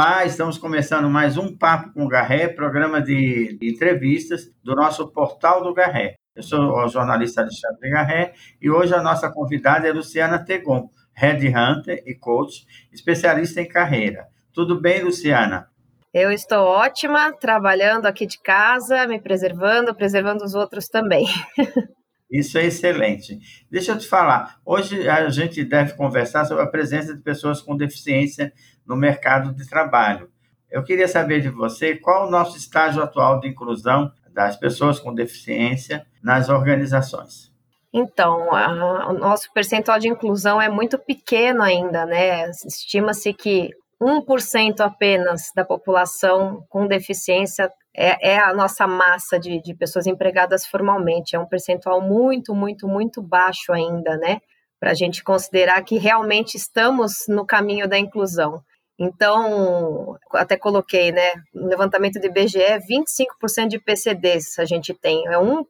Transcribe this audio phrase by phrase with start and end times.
[0.00, 5.60] Olá, estamos começando mais um Papo com o Garré, programa de entrevistas do nosso portal
[5.64, 6.14] do Garré.
[6.36, 8.32] Eu sou o jornalista Alexandre Garré
[8.62, 14.28] e hoje a nossa convidada é Luciana Tegon, Head Hunter e Coach, especialista em carreira.
[14.52, 15.66] Tudo bem, Luciana?
[16.14, 21.26] Eu estou ótima, trabalhando aqui de casa, me preservando, preservando os outros também.
[22.30, 23.38] Isso é excelente.
[23.70, 27.76] Deixa eu te falar, hoje a gente deve conversar sobre a presença de pessoas com
[27.76, 28.52] deficiência
[28.88, 30.30] no mercado de trabalho.
[30.70, 35.14] Eu queria saber de você qual o nosso estágio atual de inclusão das pessoas com
[35.14, 37.52] deficiência nas organizações.
[37.92, 42.48] Então, a, o nosso percentual de inclusão é muito pequeno ainda, né?
[42.66, 43.70] Estima-se que
[44.00, 50.66] 1% apenas da população com deficiência é, é a nossa massa de, de pessoas empregadas
[50.66, 51.34] formalmente.
[51.34, 54.38] É um percentual muito, muito, muito baixo ainda, né?
[54.78, 58.62] Para a gente considerar que realmente estamos no caminho da inclusão.
[58.98, 61.30] Então, até coloquei, né?
[61.54, 65.26] No levantamento do IBGE, 25% de PCDs a gente tem.
[65.28, 65.64] É 1%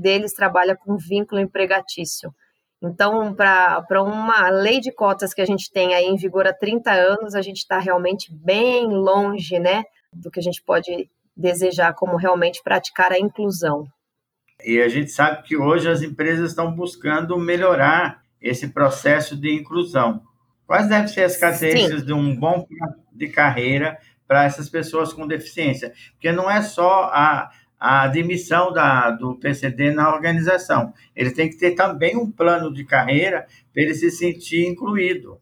[0.00, 2.34] deles trabalha com vínculo empregatício.
[2.82, 6.90] Então, para uma lei de cotas que a gente tem aí em vigor há 30
[6.90, 9.84] anos, a gente está realmente bem longe, né?
[10.12, 13.86] Do que a gente pode desejar como realmente praticar a inclusão.
[14.64, 20.22] E a gente sabe que hoje as empresas estão buscando melhorar esse processo de inclusão.
[20.70, 22.06] Quais devem ser as características Sim.
[22.06, 25.92] de um bom plano de carreira para essas pessoas com deficiência?
[26.12, 31.56] Porque não é só a, a admissão da, do PCD na organização, ele tem que
[31.56, 35.40] ter também um plano de carreira para ele se sentir incluído.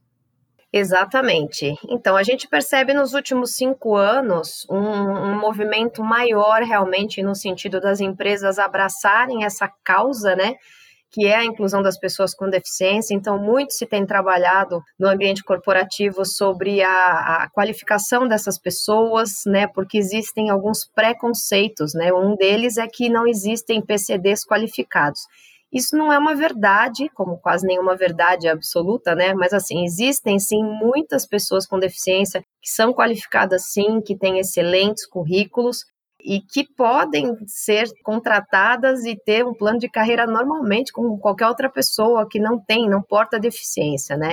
[0.72, 1.74] Exatamente.
[1.90, 7.82] Então, a gente percebe nos últimos cinco anos um, um, movimento maior realmente no sentido
[7.82, 10.54] das empresas abraçarem essa causa, né?
[11.10, 13.14] Que é a inclusão das pessoas com deficiência.
[13.14, 19.66] Então, muito se tem trabalhado no ambiente corporativo sobre a, a qualificação dessas pessoas, né?
[19.66, 22.12] Porque existem alguns preconceitos, né?
[22.12, 25.20] Um deles é que não existem PCDs qualificados.
[25.72, 29.34] Isso não é uma verdade, como quase nenhuma verdade absoluta, né?
[29.34, 35.06] Mas assim, existem sim muitas pessoas com deficiência que são qualificadas sim, que têm excelentes
[35.06, 35.84] currículos
[36.20, 41.68] e que podem ser contratadas e ter um plano de carreira normalmente como qualquer outra
[41.68, 44.32] pessoa que não tem, não porta deficiência, né?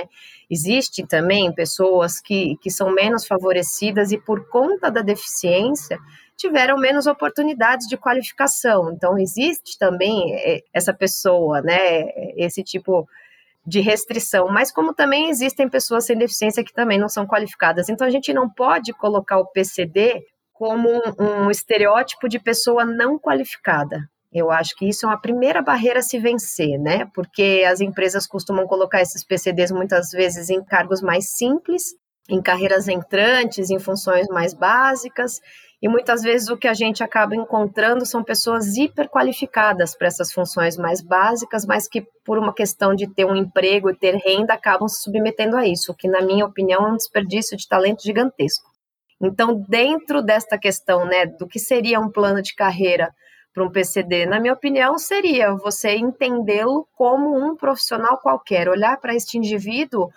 [0.50, 5.98] Existem também pessoas que, que são menos favorecidas e por conta da deficiência
[6.36, 8.92] tiveram menos oportunidades de qualificação.
[8.92, 13.08] Então, existe também é, essa pessoa, né, esse tipo
[13.66, 17.88] de restrição, mas como também existem pessoas sem deficiência que também não são qualificadas.
[17.88, 20.24] Então, a gente não pode colocar o PCD
[20.58, 24.00] como um, estereótipo de pessoa não qualificada.
[24.32, 27.06] Eu acho que isso é uma primeira barreira a se vencer, né?
[27.14, 31.94] Porque as empresas costumam colocar esses PCDs muitas vezes em cargos mais simples,
[32.28, 35.40] em carreiras entrantes, em funções mais básicas,
[35.80, 40.76] e muitas vezes o que a gente acaba encontrando são pessoas hiperqualificadas para essas funções
[40.76, 44.88] mais básicas, mas que por uma questão de ter um emprego e ter renda acabam
[44.88, 48.75] se submetendo a isso, o que na minha opinião é um desperdício de talento gigantesco.
[49.20, 53.14] Então, dentro desta questão, né, do que seria um plano de carreira
[53.52, 59.14] para um PCD, na minha opinião, seria você entendê-lo como um profissional qualquer, olhar para
[59.14, 60.10] este indivíduo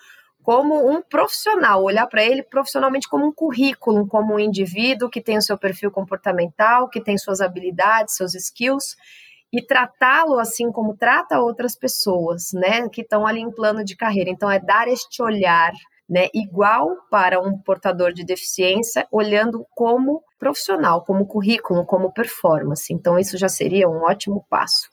[0.43, 5.37] como um profissional, olhar para ele profissionalmente como um currículo, como um indivíduo que tem
[5.37, 8.95] o seu perfil comportamental, que tem suas habilidades, seus skills,
[9.51, 14.29] e tratá-lo assim como trata outras pessoas, né, que estão ali em plano de carreira.
[14.29, 15.71] Então, é dar este olhar,
[16.09, 22.91] né, igual para um portador de deficiência, olhando como profissional, como currículo, como performance.
[22.91, 24.89] Então, isso já seria um ótimo passo.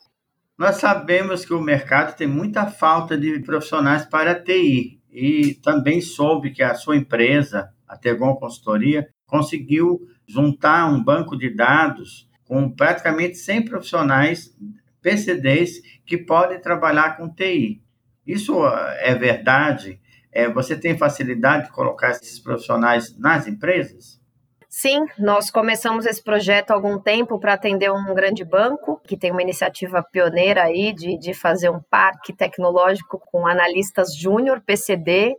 [0.58, 6.50] Nós sabemos que o mercado tem muita falta de profissionais para TI, e também soube
[6.50, 13.38] que a sua empresa, a Tegon Consultoria, conseguiu juntar um banco de dados com praticamente
[13.38, 14.54] 100 profissionais
[15.00, 17.80] PCDs que podem trabalhar com TI.
[18.26, 18.54] Isso
[18.98, 19.98] é verdade?
[20.36, 24.20] É, você tem facilidade de colocar esses profissionais nas empresas?
[24.68, 29.30] Sim, nós começamos esse projeto há algum tempo para atender um grande banco que tem
[29.30, 35.34] uma iniciativa pioneira aí de, de fazer um parque tecnológico com analistas júnior, PCD,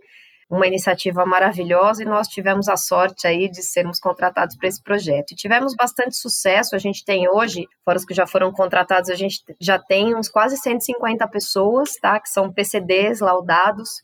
[0.49, 5.31] uma iniciativa maravilhosa e nós tivemos a sorte aí de sermos contratados para esse projeto.
[5.31, 9.15] E tivemos bastante sucesso, a gente tem hoje, fora os que já foram contratados, a
[9.15, 14.01] gente já tem uns quase 150 pessoas, tá, que são PCDs laudados,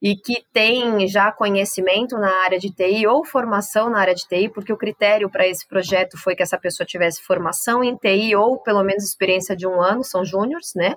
[0.00, 4.48] e que tem já conhecimento na área de TI ou formação na área de TI,
[4.48, 8.62] porque o critério para esse projeto foi que essa pessoa tivesse formação em TI ou
[8.62, 10.94] pelo menos experiência de um ano, são júniores, né?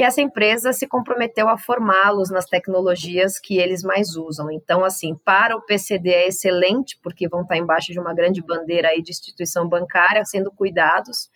[0.00, 4.50] e essa empresa se comprometeu a formá-los nas tecnologias que eles mais usam.
[4.50, 8.88] Então, assim, para o PCD é excelente, porque vão estar embaixo de uma grande bandeira
[8.88, 11.28] aí de instituição bancária, sendo cuidados,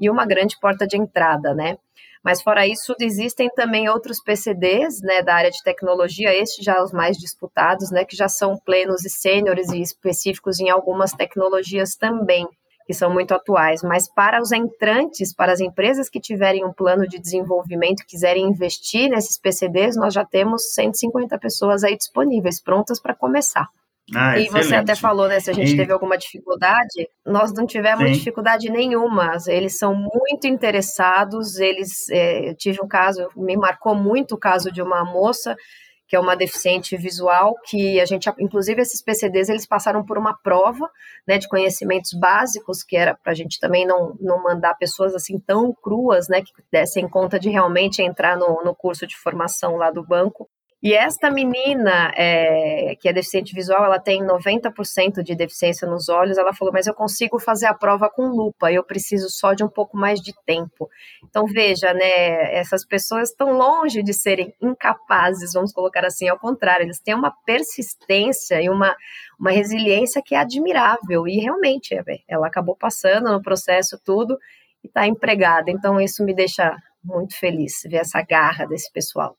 [0.00, 1.76] e uma grande porta de entrada, né?
[2.24, 6.92] Mas fora isso, existem também outros PCDs, né, da área de tecnologia, estes já os
[6.92, 12.46] mais disputados, né, que já são plenos e sêniores e específicos em algumas tecnologias também
[12.88, 17.06] que são muito atuais, mas para os entrantes, para as empresas que tiverem um plano
[17.06, 23.14] de desenvolvimento, quiserem investir nesses PCDs, nós já temos 150 pessoas aí disponíveis, prontas para
[23.14, 23.68] começar.
[24.14, 24.66] Ah, e excelente.
[24.66, 25.76] você até falou, né, se a gente e...
[25.76, 28.12] teve alguma dificuldade, nós não tivemos Sim.
[28.12, 34.34] dificuldade nenhuma, eles são muito interessados, eles, é, eu tive um caso, me marcou muito
[34.34, 35.54] o caso de uma moça
[36.08, 40.34] que é uma deficiente visual, que a gente, inclusive esses PCDs, eles passaram por uma
[40.42, 40.90] prova,
[41.26, 45.38] né, de conhecimentos básicos, que era para a gente também não, não mandar pessoas assim
[45.38, 49.90] tão cruas, né, que dessem conta de realmente entrar no, no curso de formação lá
[49.90, 50.48] do banco,
[50.80, 56.38] e esta menina, é, que é deficiente visual, ela tem 90% de deficiência nos olhos.
[56.38, 59.68] Ela falou, mas eu consigo fazer a prova com lupa, eu preciso só de um
[59.68, 60.88] pouco mais de tempo.
[61.24, 66.84] Então, veja, né, essas pessoas estão longe de serem incapazes, vamos colocar assim, ao contrário,
[66.84, 68.94] eles têm uma persistência e uma,
[69.38, 71.26] uma resiliência que é admirável.
[71.26, 74.38] E realmente, é, ela acabou passando no processo tudo
[74.84, 75.72] e está empregada.
[75.72, 79.36] Então, isso me deixa muito feliz ver essa garra desse pessoal.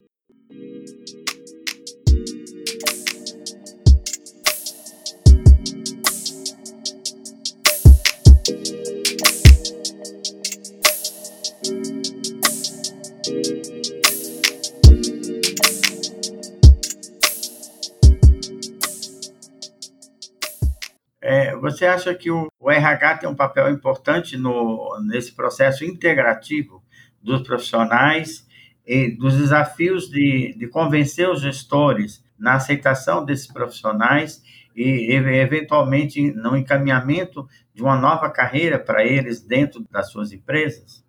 [21.60, 26.84] Você acha que o, RH tem um papel importante no, nesse processo integrativo
[27.22, 28.48] dos profissionais
[28.86, 34.42] e dos desafios de, de convencer os gestores na aceitação desses profissionais
[34.76, 41.04] e, eventualmente, no encaminhamento de uma nova carreira para eles dentro das suas empresas?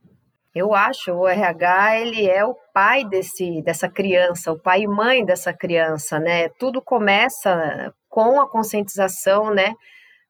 [0.52, 5.25] Eu acho o RH ele é o pai desse dessa criança, o pai e mãe
[5.25, 6.49] dessa criança, né?
[6.58, 9.73] Tudo começa com a conscientização, né,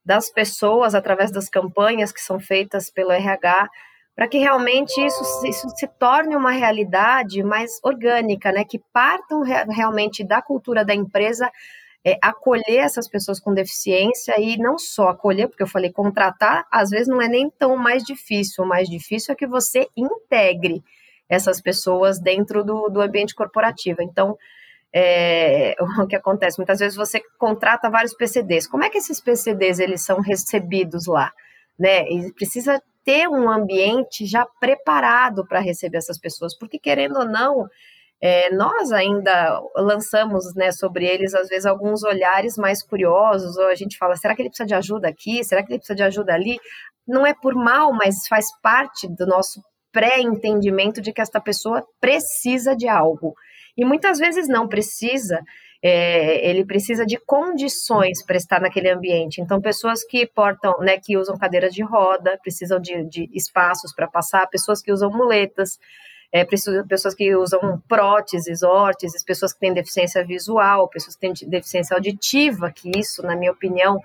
[0.05, 3.69] das pessoas através das campanhas que são feitas pelo RH
[4.15, 8.65] para que realmente isso, isso se torne uma realidade mais orgânica, né?
[8.65, 11.51] Que partam re realmente da cultura da empresa
[12.05, 16.91] é, acolher essas pessoas com deficiência e não só acolher, porque eu falei contratar, às
[16.91, 20.83] vezes não é nem tão mais difícil, o mais difícil é que você integre
[21.29, 24.03] essas pessoas dentro do, do ambiente corporativo.
[24.03, 24.37] Então,
[24.95, 26.59] é, o que acontece?
[26.59, 28.67] Muitas vezes você contrata vários PCDs.
[28.67, 31.33] Como é que esses PCDs eles são recebidos lá?
[31.79, 32.09] Né?
[32.11, 37.67] E precisa ter um ambiente já preparado para receber essas pessoas, porque querendo ou não,
[38.21, 43.75] é, nós ainda lançamos né, sobre eles, às vezes, alguns olhares mais curiosos, ou a
[43.75, 45.43] gente fala, será que ele precisa de ajuda aqui?
[45.43, 46.59] Será que ele precisa de ajuda ali?
[47.09, 52.77] Não é por mal, mas faz parte do nosso pré-entendimento de que esta pessoa precisa
[52.77, 53.35] de algo.
[53.77, 55.41] E muitas vezes não precisa,
[55.83, 59.41] é, ele precisa de condições para estar naquele ambiente.
[59.41, 64.07] Então, pessoas que portam, né, que usam cadeiras de roda, precisam de, de espaços para
[64.07, 65.79] passar, pessoas que usam muletas,
[66.33, 71.95] é, pessoas que usam próteses, órteses, pessoas que têm deficiência visual, pessoas que têm deficiência
[71.95, 74.01] auditiva, que isso, na minha opinião,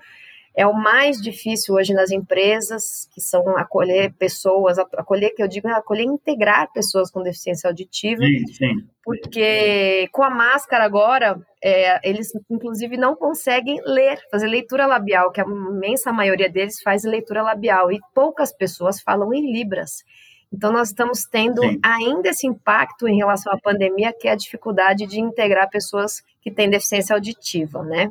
[0.56, 5.68] é o mais difícil hoje nas empresas, que são acolher pessoas, acolher, que eu digo,
[5.68, 8.22] é acolher integrar pessoas com deficiência auditiva.
[8.22, 8.88] Sim, sim.
[9.04, 15.42] Porque com a máscara agora, é, eles inclusive não conseguem ler, fazer leitura labial, que
[15.42, 20.02] a imensa maioria deles faz leitura labial, e poucas pessoas falam em Libras.
[20.50, 21.78] Então, nós estamos tendo Sim.
[21.82, 26.50] ainda esse impacto em relação à pandemia, que é a dificuldade de integrar pessoas que
[26.50, 28.10] têm deficiência auditiva, né?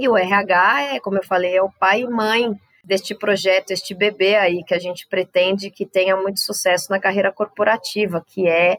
[0.00, 3.94] E o RH é, como eu falei, é o pai e mãe deste projeto, este
[3.94, 8.78] bebê aí que a gente pretende que tenha muito sucesso na carreira corporativa, que é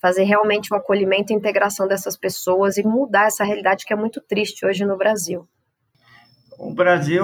[0.00, 4.18] fazer realmente o acolhimento e integração dessas pessoas e mudar essa realidade que é muito
[4.18, 5.46] triste hoje no Brasil.
[6.58, 7.22] O Brasil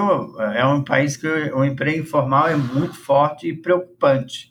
[0.53, 4.47] é um país que o emprego informal é muito forte e preocupante.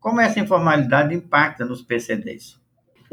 [0.00, 2.60] Como essa informalidade impacta nos PCDs?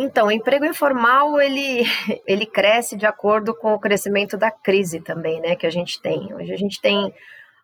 [0.01, 1.83] Então, o emprego informal ele,
[2.25, 6.33] ele cresce de acordo com o crescimento da crise também, né, que a gente tem.
[6.33, 7.13] Hoje a gente tem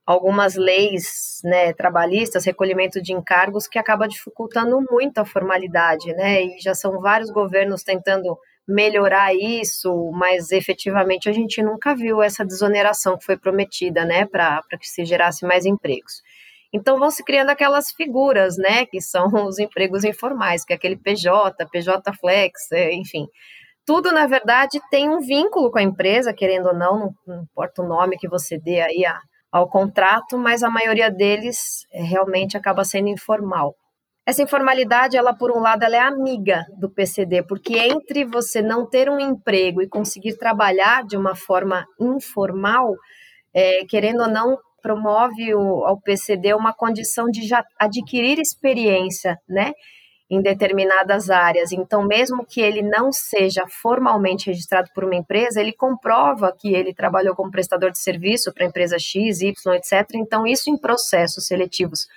[0.05, 6.43] algumas leis né, trabalhistas, recolhimento de encargos, que acaba dificultando muito a formalidade, né?
[6.43, 8.37] E já são vários governos tentando
[8.67, 14.61] melhorar isso, mas efetivamente a gente nunca viu essa desoneração que foi prometida, né, para
[14.79, 16.21] que se gerasse mais empregos.
[16.75, 20.97] Então vão se criando aquelas figuras, né, que são os empregos informais, que é aquele
[20.97, 23.25] PJ, PJ Flex, é, enfim.
[23.85, 27.87] Tudo, na verdade, tem um vínculo com a empresa, querendo ou não, não, importa o
[27.87, 29.17] nome que você dê aí a,
[29.51, 33.73] ao contrato, mas a maioria deles é, realmente acaba sendo informal.
[34.25, 38.85] Essa informalidade, ela por um lado, ela é amiga do PCD, porque entre você não
[38.85, 42.95] ter um emprego e conseguir trabalhar de uma forma informal,
[43.53, 49.73] é, querendo ou não, promove o, ao PCD uma condição de já adquirir experiência, né?
[50.29, 51.71] Em determinadas áreas.
[51.71, 56.93] Então, mesmo que ele não seja formalmente registrado por uma empresa, ele comprova que ele
[56.93, 60.07] trabalhou como prestador de serviço para a empresa X, Y, etc.
[60.13, 62.07] Então, isso em processos seletivos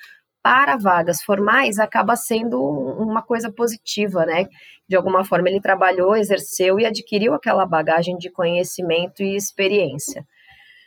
[0.43, 4.47] para vagas formais acaba sendo uma coisa positiva, né?
[4.87, 10.27] De alguma forma, ele trabalhou, exerceu e adquiriu aquela bagagem de conhecimento e experiência.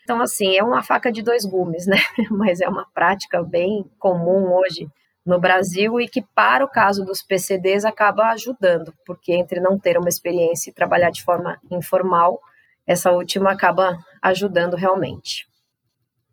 [0.03, 1.97] Então, assim, é uma faca de dois gumes, né?
[2.31, 4.87] Mas é uma prática bem comum hoje
[5.25, 9.97] no Brasil e que, para o caso dos PCDs, acaba ajudando, porque entre não ter
[9.97, 12.39] uma experiência e trabalhar de forma informal,
[12.85, 15.47] essa última acaba ajudando realmente.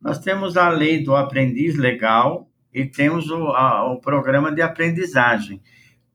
[0.00, 5.60] Nós temos a lei do aprendiz legal e temos o, a, o programa de aprendizagem.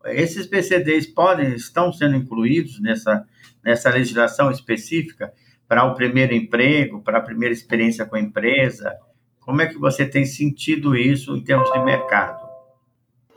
[0.06, 3.26] Esses PCDs podem, estão sendo incluídos nessa,
[3.64, 5.32] nessa legislação específica
[5.68, 8.96] para o primeiro emprego, para a primeira experiência com a empresa?
[9.40, 12.44] Como é que você tem sentido isso em termos de mercado?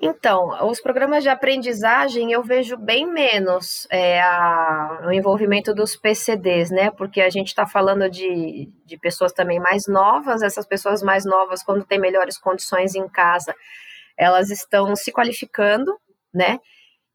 [0.01, 6.71] Então, os programas de aprendizagem eu vejo bem menos é, a, o envolvimento dos PCDs,
[6.71, 6.91] né?
[6.91, 11.63] Porque a gente está falando de, de pessoas também mais novas, essas pessoas mais novas,
[11.63, 13.55] quando têm melhores condições em casa,
[14.19, 15.97] elas estão se qualificando,
[16.33, 16.61] né?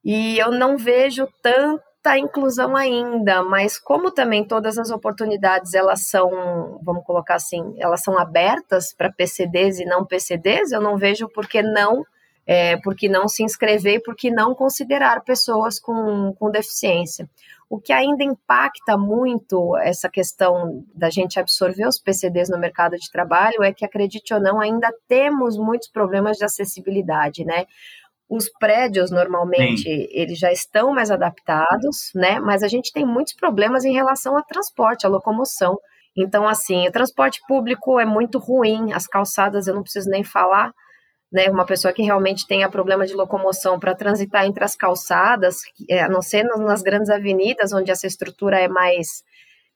[0.04, 6.08] E eu não vejo tanto a inclusão ainda, mas como também todas as oportunidades elas
[6.08, 11.30] são, vamos colocar assim, elas são abertas para PCDs e não PCDs, eu não vejo
[11.30, 12.04] por que não,
[12.46, 17.30] é, por que não se inscrever e por que não considerar pessoas com, com deficiência.
[17.70, 23.10] O que ainda impacta muito essa questão da gente absorver os PCDs no mercado de
[23.10, 27.66] trabalho é que, acredite ou não, ainda temos muitos problemas de acessibilidade, né?
[28.32, 30.08] Os prédios, normalmente, Sim.
[30.10, 32.40] eles já estão mais adaptados, né?
[32.40, 35.78] Mas a gente tem muitos problemas em relação ao transporte, à locomoção.
[36.16, 40.72] Então, assim, o transporte público é muito ruim, as calçadas eu não preciso nem falar,
[41.30, 41.50] né?
[41.50, 45.58] Uma pessoa que realmente tenha problema de locomoção para transitar entre as calçadas,
[45.90, 49.26] é, a não ser nas grandes avenidas, onde essa estrutura é mais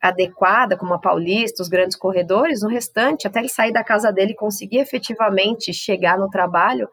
[0.02, 4.32] adequada, como a Paulista, os grandes corredores, no restante, até ele sair da casa dele
[4.32, 6.88] e conseguir efetivamente chegar no trabalho,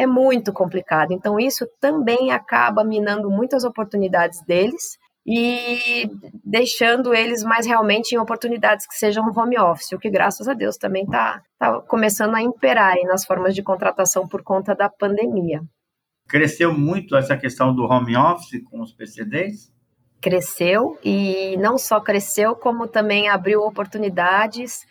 [0.00, 1.12] é muito complicado.
[1.12, 6.10] Então, isso também acaba minando muitas oportunidades deles e
[6.42, 10.78] deixando eles mais realmente em oportunidades que sejam home office, o que, graças a Deus,
[10.78, 15.60] também está tá começando a imperar nas formas de contratação por conta da pandemia.
[16.26, 19.70] Cresceu muito essa questão do home office com os PCDs?
[20.22, 24.86] Cresceu e não só cresceu, como também abriu oportunidades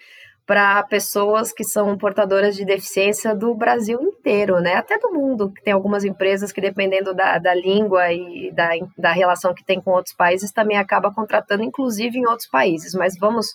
[0.50, 4.74] para pessoas que são portadoras de deficiência do Brasil inteiro, né?
[4.74, 9.12] Até do mundo, que tem algumas empresas que, dependendo da, da língua e da, da
[9.12, 12.96] relação que tem com outros países, também acaba contratando, inclusive em outros países.
[12.96, 13.46] Mas vamos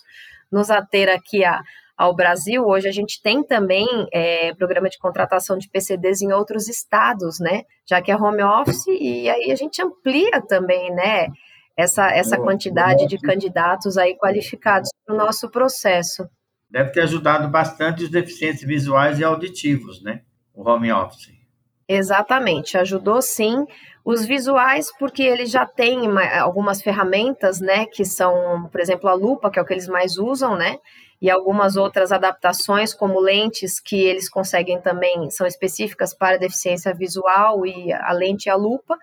[0.49, 1.61] nos ater aqui a,
[1.97, 2.63] ao Brasil.
[2.63, 7.63] Hoje a gente tem também é, programa de contratação de PCDs em outros estados, né?
[7.85, 11.27] Já que é home office, e aí a gente amplia também, né?
[11.75, 16.25] Essa, essa quantidade de candidatos aí qualificados para o nosso processo
[16.75, 20.23] deve ter ajudado bastante os deficientes visuais e auditivos, né?
[20.53, 21.33] O home office.
[21.87, 23.65] Exatamente, ajudou sim.
[24.03, 26.05] Os visuais, porque eles já têm
[26.37, 30.17] algumas ferramentas, né, que são, por exemplo, a lupa, que é o que eles mais
[30.17, 30.77] usam, né,
[31.21, 37.65] e algumas outras adaptações, como lentes, que eles conseguem também, são específicas para deficiência visual,
[37.65, 38.97] e a lente e a lupa.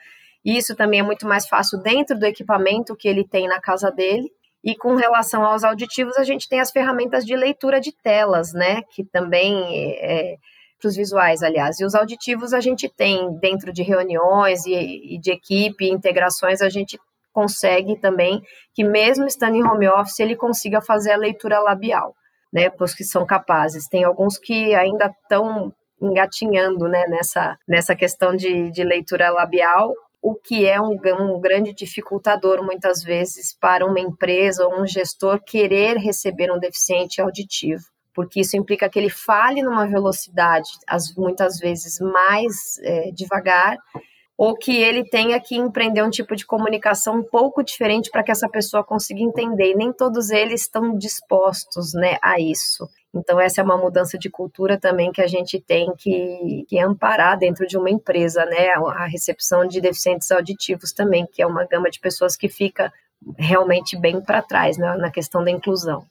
[0.45, 3.91] E isso também é muito mais fácil dentro do equipamento que ele tem na casa
[3.91, 4.31] dele.
[4.64, 8.83] E com relação aos auditivos, a gente tem as ferramentas de leitura de telas, né?
[8.95, 10.37] Que também é,
[10.81, 11.81] para os visuais, aliás.
[11.81, 16.69] E os auditivos a gente tem dentro de reuniões e, e de equipe, integrações, a
[16.69, 16.99] gente
[17.33, 18.42] consegue também
[18.75, 22.14] que mesmo estando em home office ele consiga fazer a leitura labial,
[22.52, 22.71] né?
[22.71, 23.88] Para os que são capazes.
[23.88, 27.04] Tem alguns que ainda estão engatinhando, né?
[27.09, 29.92] Nessa nessa questão de, de leitura labial
[30.23, 35.43] o que é um, um, grande dificultador, muitas vezes, para uma empresa ou um gestor
[35.45, 37.83] querer receber um deficiente auditivo,
[38.14, 43.76] porque isso implica que ele fale numa velocidade, as, muitas vezes, mais é, devagar,
[44.37, 48.33] ou que ele tenha que empreender um tipo de comunicação um pouco diferente para que
[48.33, 49.73] essa pessoa consiga entender.
[49.73, 52.89] E nem todos eles estão dispostos né, a isso.
[53.15, 57.39] Então, essa é uma mudança de cultura também que a gente tem que, que amparar
[57.39, 58.69] dentro de uma empresa, né?
[58.71, 62.91] A recepção de deficientes auditivos também, que é uma gama de pessoas que fica
[63.39, 66.07] realmente bem para trás né, na questão da inclusão.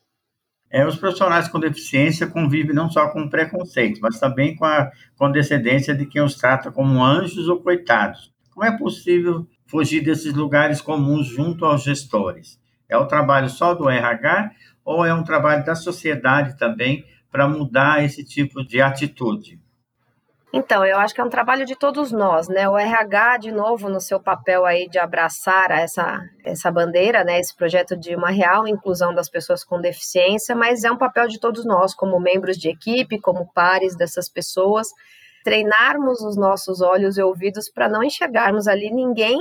[0.72, 5.94] É, os profissionais com deficiência convivem não só com preconceito, mas também com a condescendência
[5.94, 8.32] de quem os trata como anjos ou coitados.
[8.52, 12.58] Como é possível fugir desses lugares comuns junto aos gestores?
[12.88, 14.52] É o trabalho só do RH
[14.84, 19.60] ou é um trabalho da sociedade também para mudar esse tipo de atitude?
[20.54, 22.68] Então, eu acho que é um trabalho de todos nós, né?
[22.68, 27.40] O RH, de novo, no seu papel aí de abraçar essa, essa bandeira, né?
[27.40, 31.40] Esse projeto de uma real inclusão das pessoas com deficiência, mas é um papel de
[31.40, 34.90] todos nós, como membros de equipe, como pares dessas pessoas,
[35.42, 39.40] treinarmos os nossos olhos e ouvidos para não enxergarmos ali ninguém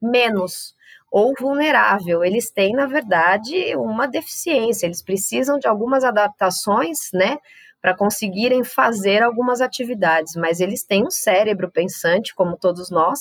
[0.00, 0.72] menos
[1.10, 2.22] ou vulnerável.
[2.22, 7.38] Eles têm, na verdade, uma deficiência, eles precisam de algumas adaptações, né?
[7.80, 13.20] Para conseguirem fazer algumas atividades, mas eles têm um cérebro pensante, como todos nós,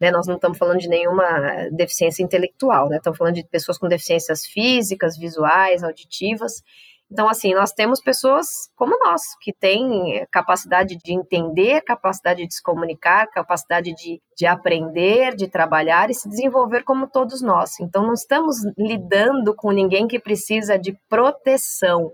[0.00, 0.10] né?
[0.10, 2.96] Nós não estamos falando de nenhuma deficiência intelectual, né?
[2.96, 6.62] Estamos falando de pessoas com deficiências físicas, visuais, auditivas.
[7.12, 12.62] Então, assim, nós temos pessoas como nós, que têm capacidade de entender, capacidade de se
[12.62, 17.80] comunicar, capacidade de, de aprender, de trabalhar e se desenvolver como todos nós.
[17.80, 22.12] Então, não estamos lidando com ninguém que precisa de proteção.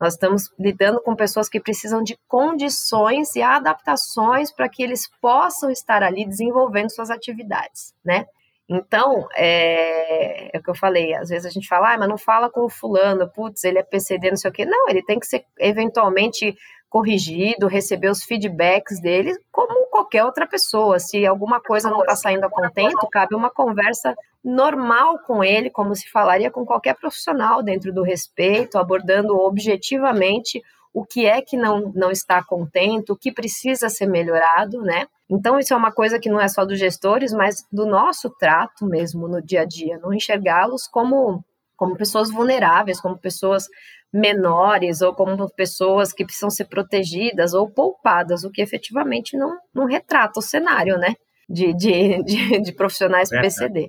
[0.00, 5.70] Nós estamos lidando com pessoas que precisam de condições e adaptações para que eles possam
[5.70, 8.26] estar ali desenvolvendo suas atividades, né?
[8.68, 12.18] Então, é, é, o que eu falei, às vezes a gente fala, ah, mas não
[12.18, 14.64] fala com o fulano, putz, ele é PCD, não sei o quê.
[14.64, 16.56] Não, ele tem que ser eventualmente
[16.88, 20.98] corrigido, receber os feedbacks dele, como qualquer outra pessoa.
[20.98, 24.14] Se alguma coisa não está saindo a contento, cabe uma conversa
[24.44, 30.62] normal com ele, como se falaria com qualquer profissional, dentro do respeito, abordando objetivamente
[30.94, 35.06] o que é que não, não está contente, o que precisa ser melhorado, né?
[35.28, 38.86] Então, isso é uma coisa que não é só dos gestores, mas do nosso trato
[38.86, 41.44] mesmo no dia a dia, não enxergá-los como,
[41.76, 43.68] como pessoas vulneráveis, como pessoas
[44.12, 49.86] menores ou como pessoas que precisam ser protegidas ou poupadas, o que efetivamente não, não
[49.86, 51.14] retrata o cenário, né?
[51.48, 53.88] De, de, de, de profissionais é, PCD.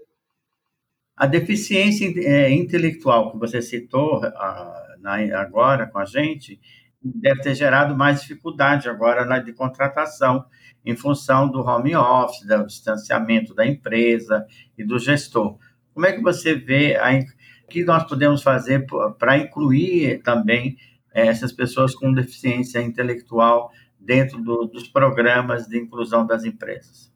[1.16, 6.60] A deficiência é, intelectual que você citou a, na, agora com a gente
[7.02, 10.46] deve ter gerado mais dificuldade agora na de contratação
[10.86, 14.46] em função do home office, do distanciamento da empresa
[14.78, 15.58] e do gestor.
[15.94, 17.12] Como é que você vê a,
[17.70, 18.86] que nós podemos fazer
[19.18, 20.78] para incluir também
[21.14, 27.12] é, essas pessoas com deficiência intelectual dentro do, dos programas de inclusão das empresas?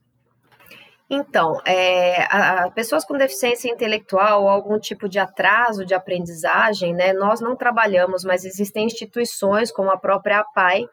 [1.14, 6.94] Então, é, a, a, pessoas com deficiência intelectual ou algum tipo de atraso de aprendizagem,
[6.94, 10.86] né, nós não trabalhamos, mas existem instituições como a própria APAI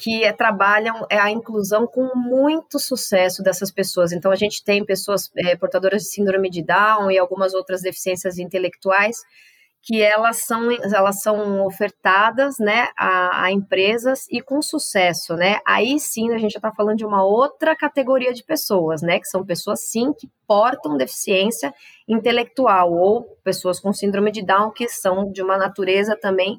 [0.00, 4.12] que é, trabalham é, a inclusão com muito sucesso dessas pessoas.
[4.12, 8.38] Então, a gente tem pessoas é, portadoras de síndrome de Down e algumas outras deficiências
[8.38, 9.18] intelectuais
[9.82, 15.58] que elas são, elas são ofertadas né, a, a empresas e com sucesso, né?
[15.66, 19.18] Aí sim a gente já está falando de uma outra categoria de pessoas, né?
[19.18, 21.72] Que são pessoas sim que portam deficiência
[22.06, 26.58] intelectual ou pessoas com síndrome de Down que são de uma natureza também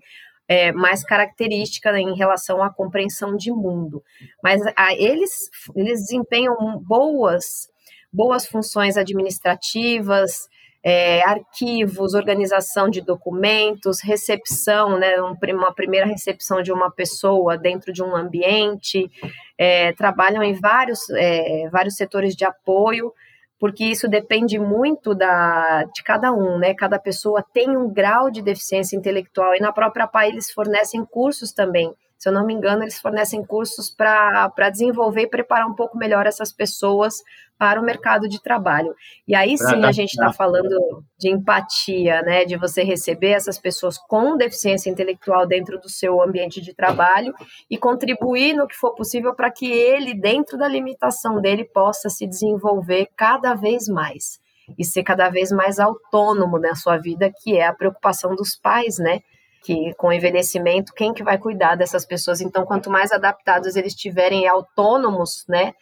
[0.51, 4.03] é, mais característica em relação à compreensão de mundo.
[4.43, 7.69] Mas a, eles, eles desempenham boas,
[8.11, 10.49] boas funções administrativas,
[10.83, 18.03] é, arquivos, organização de documentos, recepção, né, uma primeira recepção de uma pessoa dentro de
[18.03, 19.09] um ambiente,
[19.57, 23.13] é, trabalham em vários, é, vários setores de apoio,
[23.61, 26.73] porque isso depende muito da, de cada um, né?
[26.73, 31.53] Cada pessoa tem um grau de deficiência intelectual e na própria PAI eles fornecem cursos
[31.53, 35.97] também se eu não me engano, eles fornecem cursos para desenvolver e preparar um pouco
[35.97, 37.15] melhor essas pessoas
[37.57, 38.93] para o mercado de trabalho.
[39.27, 42.45] E aí sim a gente está falando de empatia, né?
[42.45, 47.33] De você receber essas pessoas com deficiência intelectual dentro do seu ambiente de trabalho
[47.67, 52.27] e contribuir no que for possível para que ele, dentro da limitação dele, possa se
[52.27, 54.39] desenvolver cada vez mais
[54.77, 58.99] e ser cada vez mais autônomo na sua vida, que é a preocupação dos pais,
[58.99, 59.21] né?
[59.63, 62.41] Que com o envelhecimento, quem que vai cuidar dessas pessoas?
[62.41, 65.73] Então, quanto mais adaptados eles estiverem autônomos, né,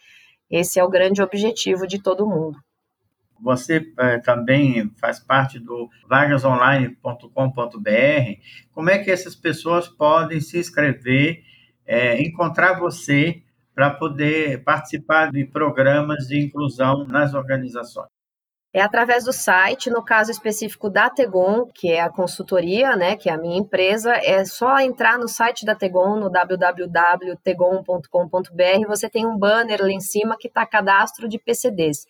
[0.50, 2.58] esse é o grande objetivo de todo mundo.
[3.42, 8.42] Você é, também faz parte do vagasonline.com.br.
[8.74, 11.42] Como é que essas pessoas podem se inscrever,
[11.86, 13.42] é, encontrar você
[13.74, 18.19] para poder participar de programas de inclusão nas organizações?
[18.72, 23.28] É através do site, no caso específico da Tegon, que é a consultoria, né, que
[23.28, 29.26] é a minha empresa, é só entrar no site da Tegon, no www.tegon.com.br, você tem
[29.26, 32.06] um banner lá em cima que está cadastro de PCDs.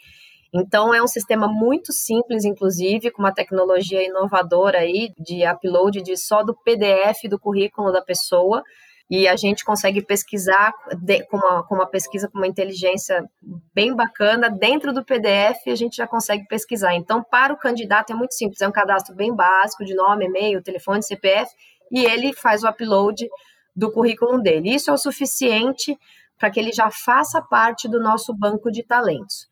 [0.54, 6.18] Então é um sistema muito simples, inclusive, com uma tecnologia inovadora aí de upload de
[6.18, 8.64] só do PDF do currículo da pessoa
[9.10, 13.28] e a gente consegue pesquisar de, com, uma, com uma pesquisa com uma inteligência
[13.74, 14.50] bem bacana.
[14.50, 16.94] Dentro do PDF, a gente já consegue pesquisar.
[16.94, 20.62] Então, para o candidato é muito simples, é um cadastro bem básico de nome, e-mail,
[20.62, 21.52] telefone, CPF,
[21.92, 23.28] e ele faz o upload
[23.76, 24.76] do currículo dele.
[24.76, 25.98] Isso é o suficiente
[26.38, 29.49] para que ele já faça parte do nosso banco de talentos.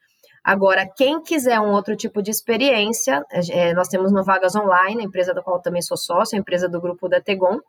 [0.47, 5.05] Agora, quem quiser um outro tipo de experiência, é, nós temos no Vagas Online, a
[5.05, 7.59] empresa da qual também sou sócio, a empresa do grupo da Tegon,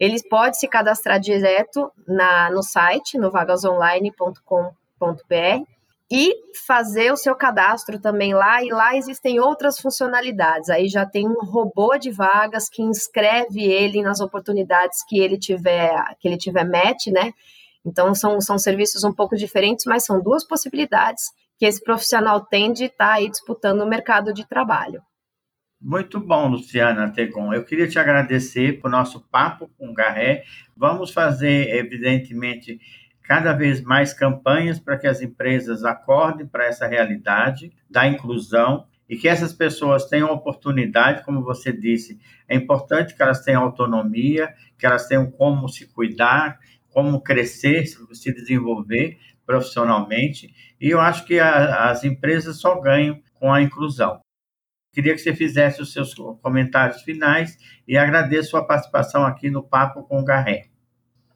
[0.00, 5.66] eles podem se cadastrar direto na, no site, no vagasonline.com.br,
[6.10, 6.34] e
[6.66, 10.70] fazer o seu cadastro também lá, e lá existem outras funcionalidades.
[10.70, 15.94] Aí já tem um robô de vagas que inscreve ele nas oportunidades que ele tiver,
[16.18, 17.34] que ele tiver match, né?
[17.84, 21.24] Então são, são serviços um pouco diferentes, mas são duas possibilidades
[21.62, 25.00] que esse profissional tem de estar tá aí disputando o mercado de trabalho.
[25.80, 27.54] Muito bom, Luciana Tegon.
[27.54, 30.42] Eu queria te agradecer por nosso papo com o Garré.
[30.76, 32.80] Vamos fazer, evidentemente,
[33.22, 39.16] cada vez mais campanhas para que as empresas acordem para essa realidade da inclusão e
[39.16, 44.84] que essas pessoas tenham oportunidade, como você disse, é importante que elas tenham autonomia, que
[44.84, 46.58] elas tenham como se cuidar,
[46.92, 53.52] como crescer, se desenvolver profissionalmente, e eu acho que a, as empresas só ganham com
[53.52, 54.20] a inclusão.
[54.92, 57.56] Queria que você fizesse os seus comentários finais
[57.88, 60.71] e agradeço a sua participação aqui no Papo com o Garré.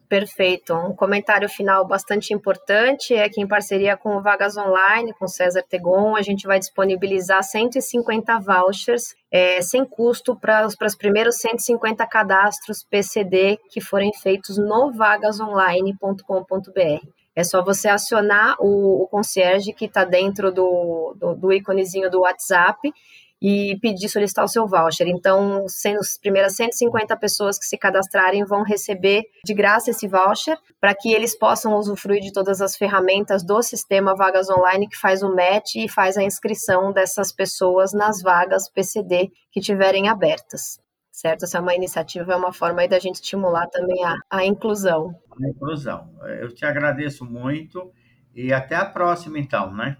[0.09, 0.73] Perfeito.
[0.73, 5.61] Um comentário final bastante importante é que, em parceria com o Vagas Online, com César
[5.67, 12.85] Tegon, a gente vai disponibilizar 150 vouchers é, sem custo para os primeiros 150 cadastros
[12.89, 17.05] PCD que forem feitos no vagasonline.com.br.
[17.35, 22.21] É só você acionar o, o concierge que está dentro do, do, do íconezinho do
[22.21, 22.93] WhatsApp
[23.41, 25.07] e pedir solicitar o seu voucher.
[25.07, 30.57] Então, sendo as primeiras 150 pessoas que se cadastrarem vão receber de graça esse voucher
[30.79, 35.21] para que eles possam usufruir de todas as ferramentas do sistema Vagas Online que faz
[35.21, 40.79] o match e faz a inscrição dessas pessoas nas vagas PCD que tiverem abertas
[41.17, 41.45] certo?
[41.45, 45.15] Essa é uma iniciativa, é uma forma aí da gente estimular também a, a inclusão.
[45.43, 46.13] A inclusão.
[46.39, 47.91] Eu te agradeço muito
[48.35, 49.97] e até a próxima, então, né?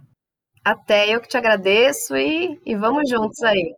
[0.67, 3.73] Até eu que te agradeço e, e vamos juntos aí.